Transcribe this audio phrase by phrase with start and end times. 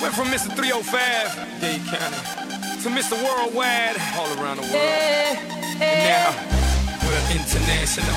[0.00, 0.48] Went from Mr.
[0.56, 2.16] 305, Dade County,
[2.82, 3.12] to Mr.
[3.22, 5.36] Worldwide, all around the world.
[5.78, 6.32] And now,
[7.04, 8.16] we're international.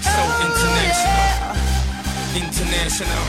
[0.00, 1.60] So international.
[2.34, 3.22] International.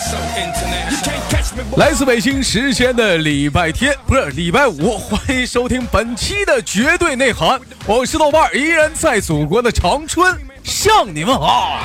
[0.00, 0.90] So international.
[0.90, 1.62] You can't catch me.
[1.76, 11.80] 来自北京时间的礼拜天，不是礼拜五，欢迎收听本期的绝对内涵，我是豆瓣儿，依然在祖国的长春向你们好。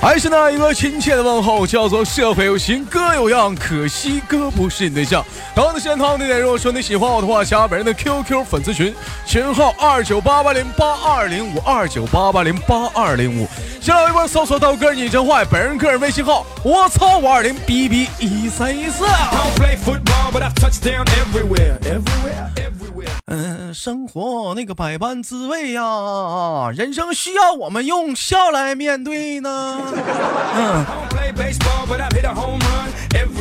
[0.00, 5.22] 还是那一个亲切的问候，叫做社会有型哥有样，可惜哥不是你对象。
[5.54, 8.94] 同样的现场地点，如果说你喜欢我的话，加本人的 QQ 粉丝群，
[9.26, 13.46] 群号二九八八零八二零五二九八八零八二零五。
[13.78, 19.04] 新浪微博搜索豆哥你真坏，本人个人微信号我操五二零 B B 一三一四。
[23.32, 25.82] 嗯生活那个百般滋味呀
[26.74, 29.50] 人生需要我们用笑来面对呢。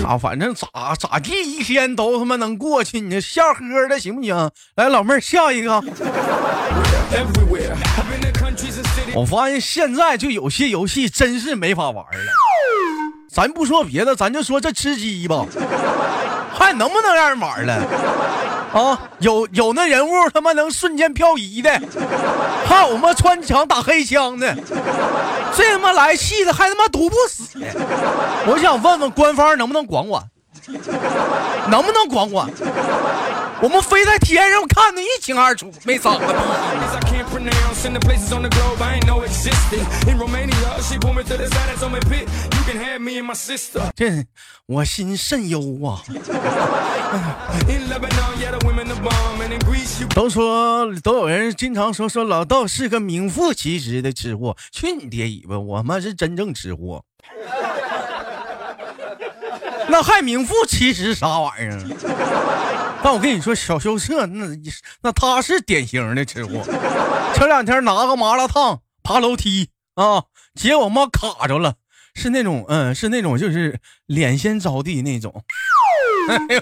[0.06, 4.52] 啊反正咋咋地一天都他妈能过去你就笑呵的行不行？
[4.76, 5.84] 来老妹儿笑一个。
[9.16, 12.32] 我发现现在就有些游戏真是没法玩了。
[13.32, 15.46] 咱不说别的咱就说这吃鸡吧。
[16.54, 17.82] 还能不能让人玩了？
[18.74, 21.82] 啊，有有那人物他妈能瞬间漂移的，
[22.68, 24.56] 还有妈穿墙打黑枪的，
[25.56, 27.60] 这他妈来气的还他妈毒不死。
[28.46, 30.24] 我想问问官方能不能管管，
[31.70, 32.48] 能不能管管？
[33.62, 36.28] 我们飞在天上看的一清二楚，没脏的。
[43.94, 44.26] 这
[44.66, 46.00] 我心甚忧啊！
[50.14, 55.60] 都说都有人经常说说老道是个名副其实的吃货，去你爹尾巴！
[55.60, 57.04] 我妈是真正吃货，
[59.90, 61.80] 那还名副其实啥玩意儿？
[63.04, 64.46] 但我跟你说，小羞涩那
[65.02, 66.64] 那他是典型的吃货。
[67.34, 70.24] 前两天拿个麻辣烫爬楼梯啊，
[70.56, 71.76] 结果妈卡着了，
[72.14, 75.44] 是那种嗯，是那种就是脸先着地那种。
[76.30, 76.62] 哎呦，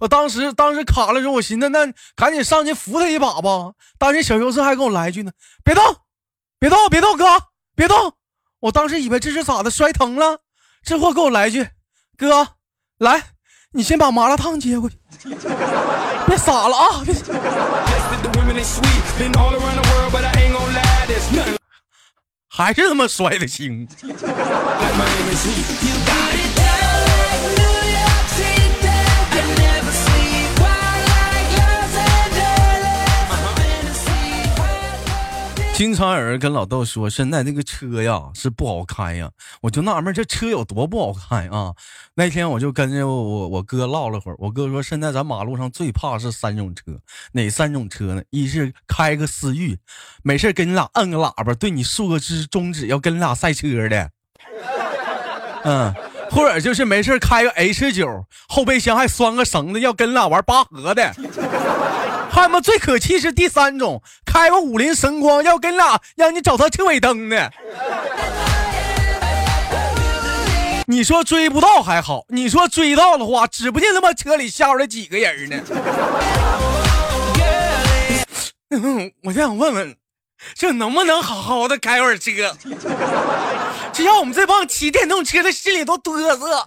[0.00, 3.72] 我当时当时卡了之后，我寻思那赶紧上去扶他一把吧。
[3.98, 5.30] 当时小优色还跟我来一句呢
[5.64, 5.82] ：“别动，
[6.58, 7.24] 别动，别动，哥，
[7.74, 8.14] 别动。”
[8.60, 10.40] 我当时以为这是咋的，摔疼了。
[10.82, 11.68] 这货给我来一句
[12.16, 12.48] ：“哥，
[12.98, 13.22] 来，
[13.72, 14.96] 你先把麻辣烫接过去，
[16.26, 17.04] 别傻了啊！
[22.48, 23.86] 还是他妈摔的轻。
[35.76, 41.74] 经常有人跟老豆说，现在那个车呀是不好开呀，我就纳闷这车有多不好开啊。
[42.14, 46.98] 那天我就跟着我我哥唠了会儿，我哥说现在咱马路上最怕是三种车，
[47.32, 48.22] 哪三种车呢？
[48.30, 49.78] 一是开个思域，
[50.22, 54.10] 没事跟你俩摁个喇叭，对你竖个指中指，要跟你俩赛车的，
[55.64, 55.94] 嗯。
[56.28, 61.14] 或者就是没事开个 H 九，后备箱还拴个绳子，要跟你俩玩拔河的。
[62.36, 67.50] 他们最可气是第三种，开个五菱神光要跟俩让你找他车尾灯的。
[70.86, 75.56] 你说追不到还好，你说追到的话，指不定他妈车里下出来几个人呢。
[78.68, 79.96] 嗯， 我就想问问，
[80.54, 82.54] 这能不能好好的开会车？
[83.94, 86.66] 这让我们这帮骑电动车的心里都嘚瑟。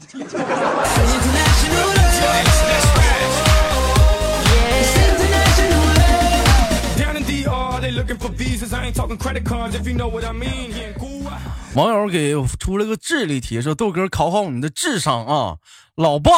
[11.75, 15.57] 网友给出了个智力题，说豆哥考考你的智商啊，
[15.95, 16.31] 老爸、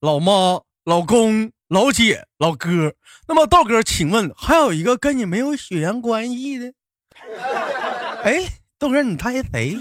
[0.00, 2.94] 老妈、老公、老姐、老哥。
[3.26, 6.72] 那么豆哥，请问还有一个跟你没有血缘关系的？
[8.22, 8.44] 哎，
[8.78, 9.76] 豆哥你猜谁？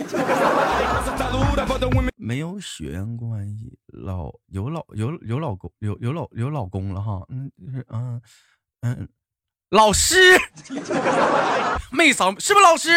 [2.15, 8.19] 没有血缘关系，老有老有有老公有有老有老公了哈，嗯就是嗯
[8.81, 9.07] 嗯，
[9.75, 10.15] 老师，
[11.91, 12.89] 没扫，是不是老师？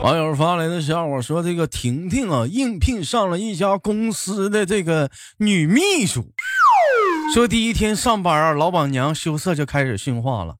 [0.00, 6.32] 网友发来的笑话说：“这个婷婷啊，应聘上了一家公司的这个女秘书，
[7.34, 10.54] 说第一天上班啊，老板娘羞涩就开始训话了。”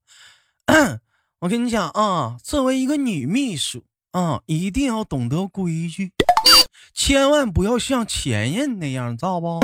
[1.40, 6.12] 我跟你讲啊，作为一个女秘书啊，一定要懂得规矩，
[6.93, 9.61] 千万不要像前任那样，知道不？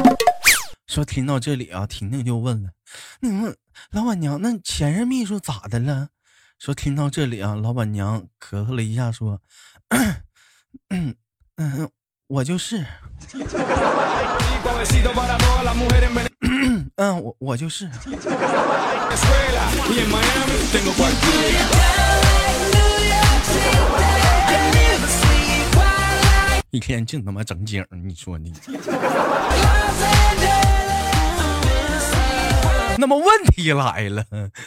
[0.87, 2.71] 说听到这里啊，婷婷就问了，
[3.23, 3.57] 嗯，
[3.91, 6.11] 老板娘，那前任秘书咋的了？
[6.61, 9.41] 说听到这里啊，老板娘咳嗽了一下，说，
[10.91, 11.17] 嗯
[11.57, 11.91] 嗯，
[12.29, 12.87] 我就是，
[16.97, 17.91] 嗯，我我就是。
[26.71, 28.53] 一天净他妈整景，你说你。
[32.97, 34.25] 那么问题来了，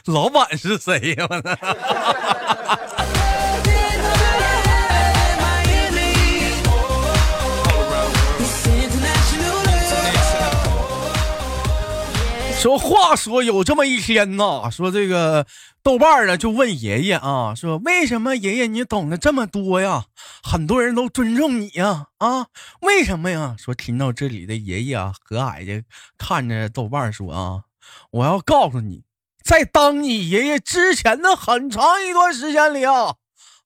[0.08, 1.26] 老板是谁呀？
[1.30, 1.56] 我操！
[12.68, 15.48] 说话说有这么一天呐，说这个
[15.82, 20.04] 豆瓣儿呢就问爷爷啊，说为什么爷爷你懂得这么多呀？
[20.44, 22.48] 很多人都尊重你呀，啊，
[22.82, 23.56] 为什么呀？
[23.58, 25.82] 说听到这里的爷爷啊，和蔼的
[26.18, 27.62] 看着豆瓣儿说啊，
[28.12, 29.06] 我要告诉你，
[29.42, 33.16] 在当你爷爷之前的很长一段时间里啊，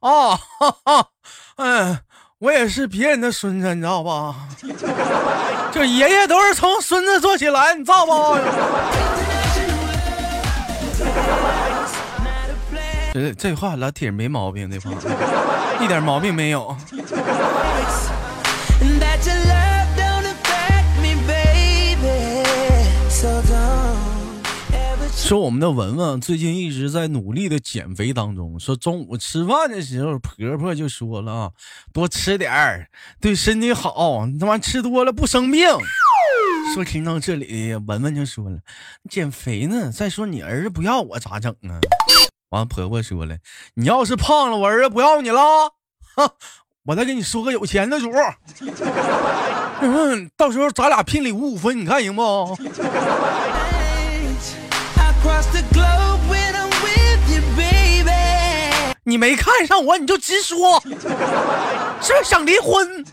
[0.02, 1.08] 啊，哈哈，
[1.56, 2.02] 嗯，
[2.42, 4.36] 我也是别人的孙子，你知道吧？
[5.72, 8.12] 这爷爷都是从孙子做起来，你知道不？
[13.14, 14.90] 这这话老铁没毛病，这话
[15.80, 16.76] 一点毛病没有。
[25.14, 31.52] 说我们的文文最近一直在努力的减肥当中，说中午吃饭的时候，婆婆就说了啊，
[31.94, 32.90] 多吃点儿，
[33.22, 35.66] 对身体好，你他妈吃多了不生病。
[36.74, 38.60] 说听到这里，文文就说了，
[39.10, 41.80] 减肥呢，再说你儿子不要我咋整啊？
[42.50, 43.38] 完，婆婆说了，
[43.76, 45.42] 你要是胖了，我儿子不要你了，
[46.16, 46.34] 哈，
[46.84, 48.36] 我再给你说个有钱的主儿，
[49.82, 52.58] 嗯，到时候咱俩聘礼五五分，你看行不？
[59.04, 60.80] 你没看上我，你就直说，
[62.02, 63.04] 是不是想离婚？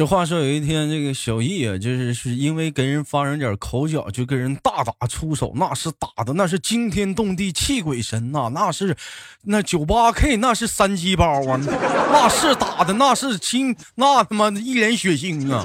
[0.00, 8.96] 这话说有一天，这个小易啊，就是是因为跟人发生点口角，就跟人大打出手，那是打的那是惊天动地、泣鬼神呐、那是
[9.42, 15.52] 那九八 K 那是三鸡包啊，那是打的那是亲，那他妈一脸血腥！
[15.52, 15.62] 啊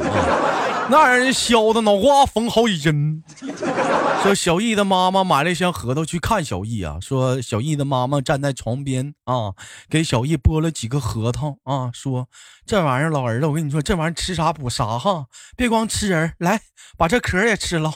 [0.89, 3.23] 那让人削的脑瓜缝好几针。
[4.23, 9.53] 说小易的妈妈买了一箱核桃去看小易啊，说小易的妈妈站在床边啊，
[9.89, 12.27] 给小易剥了几个核桃啊，说
[12.65, 16.59] 这玩意儿老儿子，我跟你说，这玩意儿吃啥补啥哈，别光吃人，来
[16.97, 17.93] 把这壳也吃了。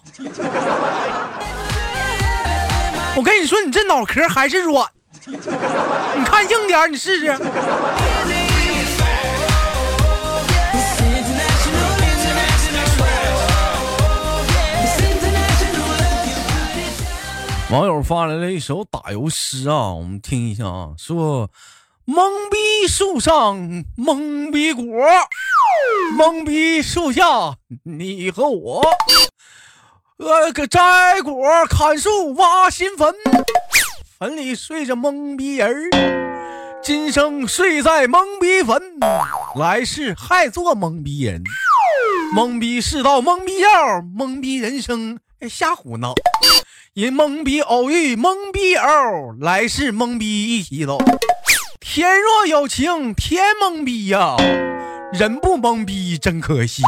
[3.15, 4.87] 我跟你说，你这脑壳还是软，
[5.25, 5.35] 你
[6.25, 7.27] 看硬点儿，你试试。
[17.71, 21.51] 网友发来了一首打油诗啊，我们听一下啊，说
[22.07, 23.55] 懵逼树上
[23.95, 24.83] 懵逼果，
[26.17, 27.23] 懵逼树下
[27.83, 28.81] 你和我，
[30.17, 33.13] 呃个摘果砍树挖新坟，
[34.17, 35.91] 坟里睡着懵逼人，
[36.81, 38.81] 今生睡在懵逼坟，
[39.55, 41.43] 来世还做懵逼人，
[42.35, 43.69] 懵逼世道懵逼药，
[44.17, 46.15] 懵逼人生瞎胡闹。
[46.99, 50.97] 人懵逼偶遇懵逼偶，来世懵逼一起走。
[51.79, 54.35] 天若有情天懵逼呀，
[55.13, 56.83] 人不懵逼真可惜。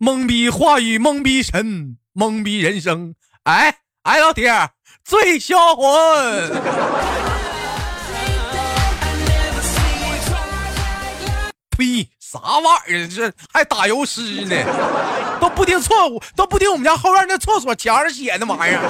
[0.00, 3.14] 懵逼话语懵逼神，懵逼人生。
[3.42, 4.50] 哎哎，老铁
[5.04, 6.50] 醉销魂。
[11.76, 12.08] 呸！
[12.32, 13.08] 啥玩意儿？
[13.08, 14.56] 这还打油诗呢？
[15.38, 18.80] 都不听错误，都不听我们家后院那厕所墙上写那玩意儿。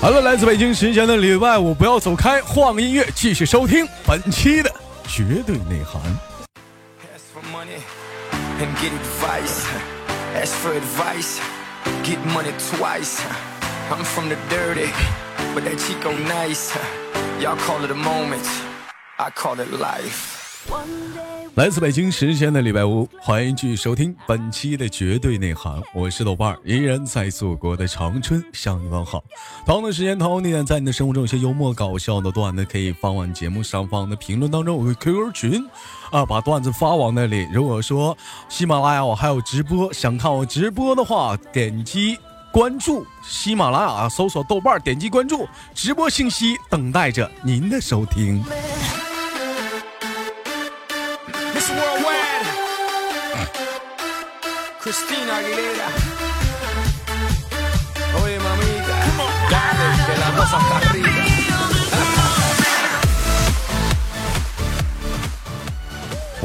[0.00, 4.72] 好了，来自北京时间的礼拜五，不要走开，换个音乐继续收听本期的
[5.08, 6.00] 绝对内涵。
[15.60, 16.76] that she go nice.
[17.66, 18.46] Call it moment,
[19.18, 20.36] I call it life.
[21.54, 29.24] 来自北京时间的礼拜五，欢迎继续收听本期的绝对内涵，我是豆瓣儿，依然在祖国的长春向你问好。
[29.66, 35.66] 同样的时间，同样地点，在你的生活中有些幽默搞笑的段子，可以放往节目上方的评论当中，我个 QQ 群
[36.10, 37.48] 啊，把段子发往那里。
[37.52, 38.16] 如果说
[38.48, 42.18] 喜马拉雅我还有直播，想看我直播的话，点击
[42.52, 48.44] 关注喜马拉雅，搜索豆瓣，点击关注，直播信息等待着您的收听。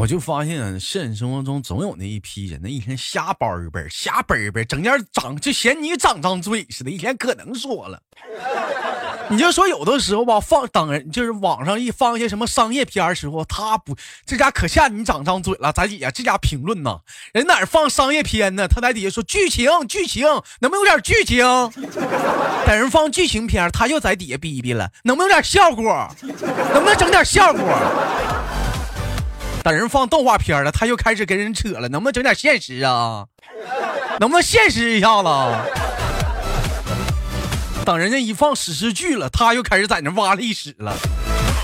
[0.04, 8.02] 我就发现现实生活中总有那一批人，那一天瞎班儿班儿瞎班儿班儿，整天长就嫌你长张嘴似的，一天可能说了。
[9.32, 13.96] 你就说有的时候吧，放等人就是网上一放一些什么商业片儿时候，他不
[14.26, 17.00] 这家可吓你长张嘴了，咱底下这家评论呢，
[17.32, 18.68] 人哪放商业片呢？
[18.68, 20.28] 他在底下说剧情剧情，
[20.60, 21.46] 能不能有点剧情？
[22.68, 26.14] 等人放剧情片，他又在底下逼逼了，能不能有点效果？
[26.74, 27.64] 能不能整点效果？
[29.64, 33.26] 等人放动画片了，他又开始跟人扯了，能不能整点现实啊？
[34.20, 35.30] 能不能现实一下子？
[37.86, 40.94] 等人家一放史诗剧了，他又开始在那挖历史了。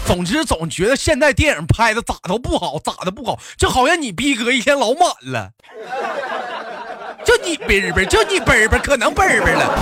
[0.05, 5.51] 总之，总觉得现在电影拍的咋都不好，咋的不好，就好像你逼格一天老满了，
[7.25, 9.79] 就你嘣嘣，就你嘣嘣，可能嘣嘣了。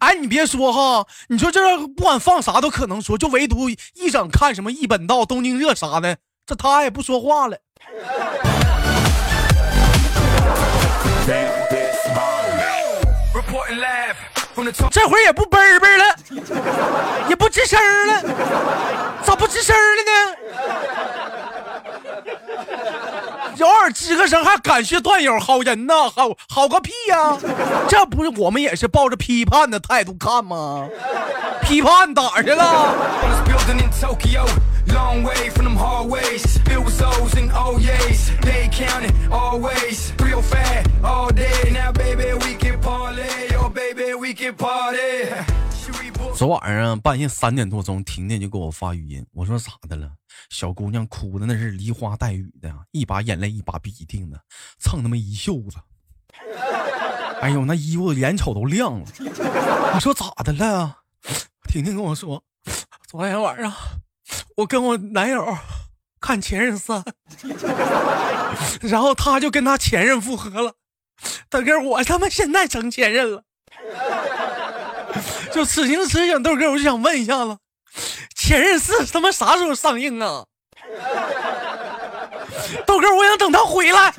[0.00, 7.56] 哎，你别说哈，你说这不管放啥都可能说，就唯独一整看什么一本道、东京热啥的，这他也不说话了。
[14.90, 16.04] 这会儿也不奔奔了，
[17.28, 18.22] 也不吱声了，
[19.22, 20.12] 咋不吱声了呢？
[23.60, 27.36] 偶尔吱个声，还感谢段友好人呐，好好个屁呀、
[27.88, 30.88] 这不是我们也是抱着批判的态度看吗？
[31.62, 32.94] 批判哪儿去了？
[46.36, 50.10] 昨晚上半夜三点多钟，婷婷就给我发语音，我说咋的了？
[50.50, 54.40] 小姑娘哭的那是梨花带雨的，一把眼泪一把鼻涕的，
[54.80, 55.76] 蹭他妈一袖子。
[57.40, 59.06] 哎呦，那衣服眼瞅都亮了。
[59.94, 61.02] 我说咋的了？
[61.68, 62.42] 婷婷跟我说，
[63.06, 63.72] 昨天晚上
[64.56, 65.56] 我跟我男友
[66.20, 67.00] 看《前任三》，
[68.80, 70.74] 然后他就跟他前任复合了，
[71.48, 73.44] 大哥我他妈现在成前任了。
[75.54, 77.52] 就此情此景，豆哥，我就想问一下子，
[78.34, 80.44] 《前任四》他妈啥时候上映啊？
[82.84, 84.12] 豆哥，我想等他回来。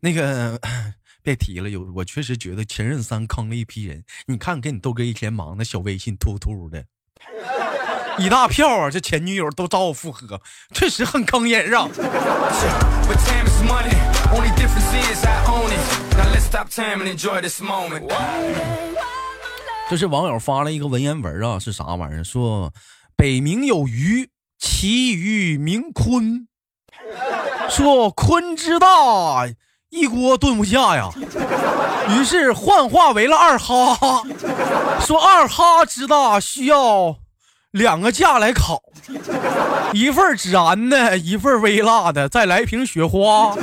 [0.00, 0.58] 那个，
[1.22, 4.02] 别提了，有我确实觉得前任三坑了一批人。
[4.26, 6.82] 你看，给你豆哥一天忙的小微信突突的。
[8.18, 8.90] 一大票啊！
[8.90, 10.40] 这前女友都找我复合，
[10.74, 11.88] 确实很坑人啊。
[11.94, 13.94] But time is money.
[14.32, 16.16] Only difference is I own it.
[16.16, 18.02] Now let's stop time and enjoy this moment.
[19.88, 22.24] 这是网友发了一个文言文啊，是啥玩意儿？
[22.24, 22.72] 说
[23.16, 26.46] 北冥有鱼，其鱼名鲲。
[27.70, 29.46] 说鲲之大，
[29.90, 31.10] 一锅炖不下呀。
[32.10, 34.24] 于是幻化为了二哈。
[35.00, 37.16] 说二哈之大，需要
[37.72, 38.80] 两个架来烤，
[39.92, 43.54] 一份孜然的，一份微辣的，再来一瓶雪花，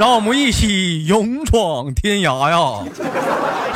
[0.00, 2.84] 让我们一起勇闯天涯呀！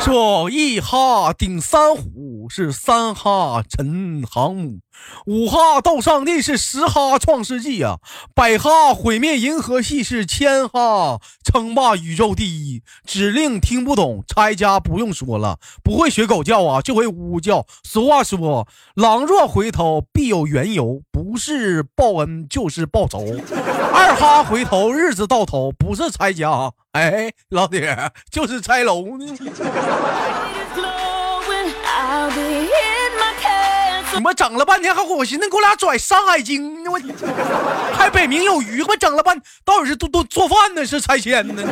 [0.03, 4.79] 说一哈顶三虎是三哈沉航母，
[5.25, 7.99] 五哈斗上帝是十哈创世纪啊，
[8.35, 12.83] 百哈毁灭银河系是千哈称霸宇宙第一。
[13.05, 17.65] 指令听不懂，拆家不用说了，不会学狗叫啊，就会呜呜叫。
[17.85, 23.25] 俗话说，狼若回头必有缘由，不是报恩就是报仇。
[23.93, 29.25] 二哈回头，日子到头，不是拆家，哎，老铁儿就是拆楼呢。
[34.15, 36.99] 你们整了半天，还我寻思给我俩拽《山海经》呢，我
[37.97, 41.63] 还北冥有鱼，我整了半到底是都都做饭呢，是拆迁呢？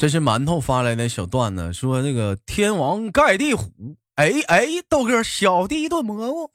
[0.00, 3.70] 这是馒头发来的小段子，说那个天王盖地虎，
[4.14, 6.50] 哎哎，豆哥小弟一炖蘑菇，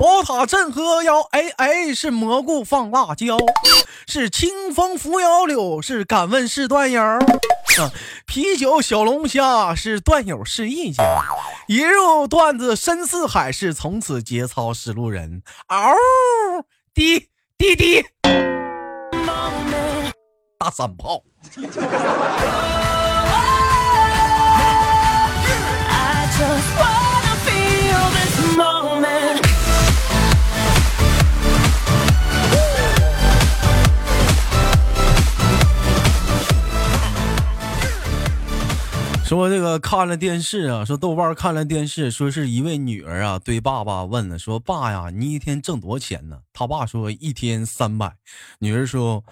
[0.00, 3.38] 宝塔镇河妖，哎哎，是蘑菇放辣椒，
[4.08, 7.00] 是清风拂杨柳，是敢问是段友。
[7.00, 7.92] 啊，
[8.26, 11.04] 啤酒小龙虾是段友是一家，
[11.68, 15.44] 一入段子深似海，是从此节操是路人。
[15.68, 15.94] 嗷，
[16.92, 18.04] 滴滴滴，
[20.60, 21.22] 大三炮。
[39.24, 46.36] 说这个看了电视啊，说豆瓣看了电视，说是一位女儿啊对爸爸问了，说爸呀，你一天挣多少钱呢？
[46.52, 48.12] 他爸说一天三百。
[48.58, 49.24] 女儿说，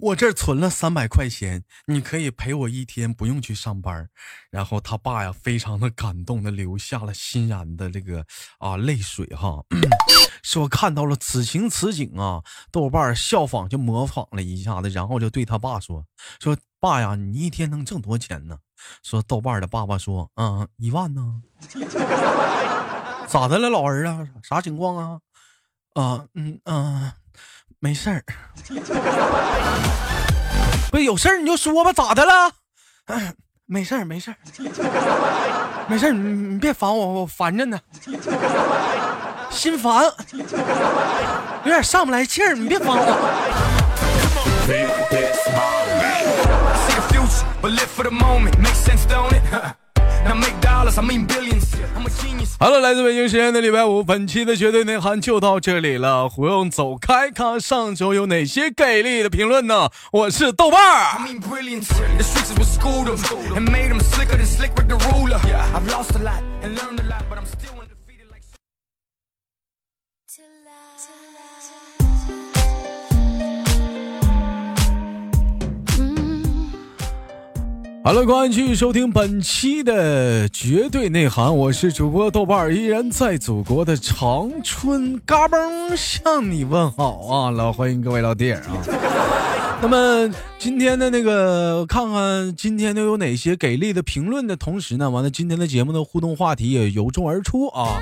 [0.00, 4.08] 我这存了三百块钱，你可以陪我一天，不用去上班。
[4.50, 8.24] 然后他爸呀，非常的感动的流下了欣然的这个
[8.58, 9.64] 啊泪水哈。
[10.42, 16.06] 说看到了此情此景啊，豆瓣效仿就模仿了一下子，然后就对他爸说
[16.40, 18.58] ：“说爸呀，你一天能挣多少钱呢？”
[19.02, 21.42] 说豆瓣的爸爸说：“嗯，一万呢。
[23.26, 24.28] ”咋的了，老儿啊？
[24.42, 25.20] 啥情况啊？
[25.94, 27.12] 啊，嗯嗯、
[27.78, 28.24] 没事儿。
[30.90, 32.52] 不是有事儿你就说吧，咋的了？
[33.66, 34.36] 没事儿，没事儿，
[35.88, 37.78] 没事儿，你你别烦我，我烦着呢，
[39.50, 40.04] 心烦，
[41.64, 42.96] 有点上不来气儿，你别烦我。
[52.70, 59.90] 了，来自北京时间的礼拜五，本期的绝对内涵就到这里了，不用走开，看上周有哪些给力的评论呢？
[60.12, 61.18] 我是豆瓣儿。
[78.06, 87.50] 好了，欢迎继续收听本期的绝对内涵，我是主播豆瓣儿，依然在祖国的长春嘎嘣向你问好啊！
[87.50, 88.62] 老欢迎各位老弟啊。
[89.82, 98.00] 那么今天的那个，看看今天都有哪些给力的评论的同时呢，完了今天的节目的互动话题也由衷而出啊。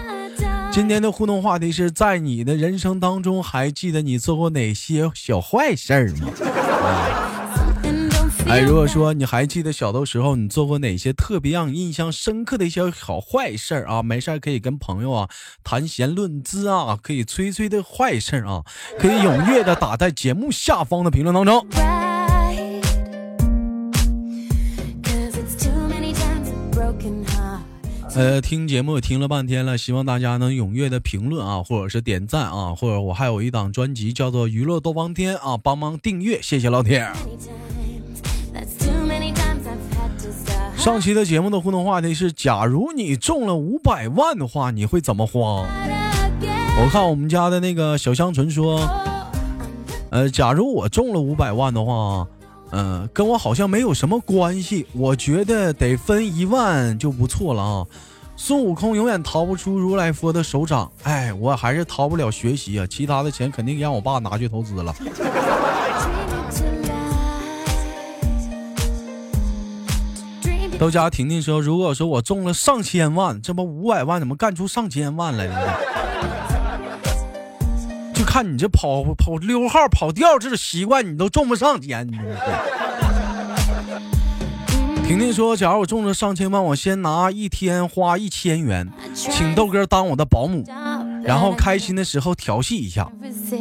[0.71, 6.29] 今天的互动话题是在你的人生当中，还记得你做过哪些小坏事儿吗？
[6.43, 7.24] 啊
[8.55, 14.01] 哎，如果说你还记得小的时候你做过哪些特别让你印象深刻的一些好坏事儿啊？
[14.01, 15.29] 没事儿可以跟朋友啊
[15.65, 18.63] 谈闲论资啊，可以吹吹的坏事儿啊，
[18.97, 21.67] 可以踊跃的打在节目下方的评论当中。
[28.15, 37.11] 呃，听节目听了半天了，希望大家能踊跃的评论啊，或者是点赞啊，或者我还有一档专辑叫做《娱乐多方天》啊，帮忙订阅，谢谢老铁。
[40.85, 45.67] 上期的节目的互动话题是：假如你中了五百万的话，你会怎么花？
[46.79, 48.91] 我看我们家的那个小香纯说，Oh,
[50.11, 52.27] 呃，假如我中了五百万的话，
[52.73, 57.87] 嗯、跟我好像没有什么关系，我觉得得分一万就不错了啊。
[58.37, 64.95] 孙悟空永远逃不出如来佛的手掌，哎，我还是逃不了学习啊，其他的钱肯定让我爸拿去投资了。
[70.85, 75.73] 豆家婷婷说，如果说我中了上千万，这不五百万怎么干出上千万来了呢？
[78.13, 82.07] 就看你这跑跑溜号跑调这种习惯，你都中不上钱。
[82.07, 82.19] 你
[85.07, 90.63] 婷婷说，假如我中了上千万，我先拿一天花一千元，请豆哥当我的保姆，
[91.25, 93.11] 然后开心的时候调戏一下，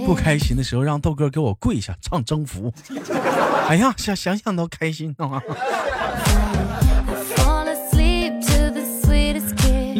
[0.05, 2.73] 不开心的时候让豆哥给我跪下唱征服。
[3.69, 5.41] 哎呀，想想想都开心啊！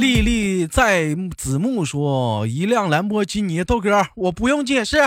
[0.04, 4.98] 丽丽在子木说：“一辆兰博基尼，豆哥，我不用解释。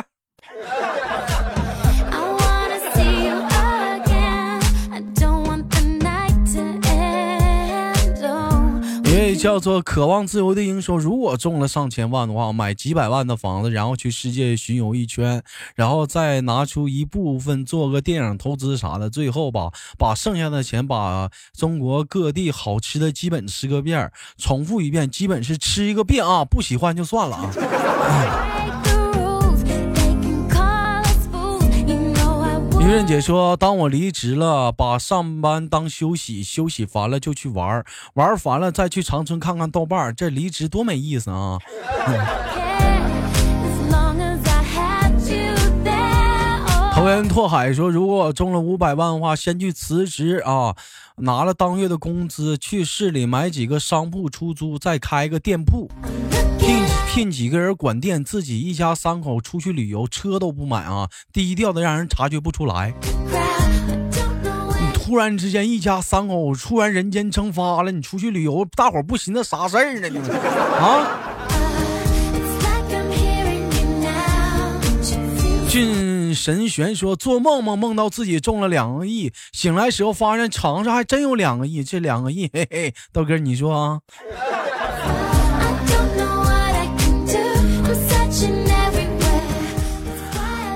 [9.37, 15.43] 叫做渴望自由的英雄：“如果中了上千万的话，买几百万的房子，然后去世界巡游一圈，
[15.75, 28.53] 然后再拿出一部分做个电影投资啥的，最后吧，把剩下的钱把中国各地好吃的基本吃个遍，重复一遍，基本是吃一个遍啊，不喜欢就算了啊。
[32.87, 41.59] ”女人姐说：“当我离职了，把上班当休息，休息烦了就去玩儿，玩儿烦了再去长春看看豆瓣儿，这离职多没意思啊！”
[46.95, 50.77] Oh, 投缘拓海说：“如果我中了五百万的话，先去辞职啊，
[51.17, 55.91] 拿了当月的工资，去市里买几个商铺出租，再开个店铺，
[57.17, 62.93] 聘几个人管店，自己一家三口出去旅游，车都不买啊，低调的让人察觉不出来。
[64.79, 70.11] 你突然之间一家三口突然人间蒸发了，你出去旅游，大伙儿不寻思啥事儿呢？
[70.11, 71.09] 你们啊？”
[75.71, 84.01] 俊神玄说：“做梦梦梦到自己中了两个亿，醒来时候发现床上还真有两个亿，这两个亿，嘿嘿，豆哥你说啊？”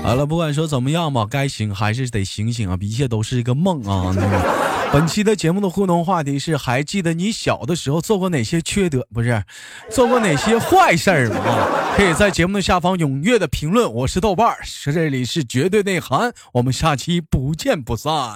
[0.03, 4.11] 好了，不管说怎么样吧，该醒还是得醒醒啊，一切都是一个梦啊。
[4.15, 9.07] 那个，本期的节目的互动话题是：还记得你小的时候做过哪些缺德？
[9.13, 9.43] 不是，
[9.91, 11.37] 做过哪些坏事儿吗？
[11.37, 13.93] 啊，可以在节目的下方踊跃的评论。
[13.93, 14.57] 我是豆瓣儿，
[14.91, 18.35] 这里是绝对内涵，我们下期不见不散。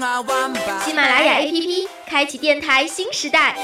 [0.00, 3.54] 喜马拉雅 APP 开启电台新时代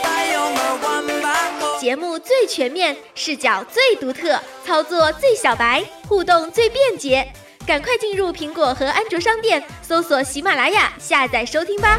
[1.81, 7.27] 节目最全面，视角最独特，操作最小白，互动最便捷。
[7.67, 11.99] 赶快进入苹果和安卓商店，搜索喜马拉雅，下载收听吧。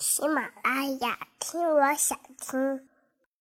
[0.00, 2.93] 喜马拉雅，听我想听。